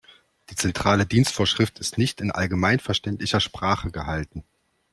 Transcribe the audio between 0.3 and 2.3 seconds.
Die Zentrale Dienstvorschrift ist nicht